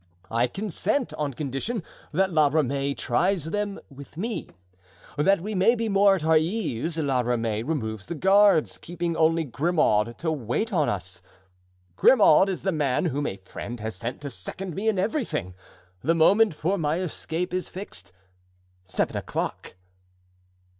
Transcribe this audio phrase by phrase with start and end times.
[0.31, 4.49] I consent on condition that La Ramee tries them with me.
[5.15, 9.43] That we may be more at our ease, La Ramee removes the guards, keeping only
[9.43, 11.21] Grimaud to wait on us.
[11.97, 15.53] Grimaud is the man whom a friend has sent to second me in everything.
[16.01, 19.75] The moment for my escape is fixed—seven o'clock.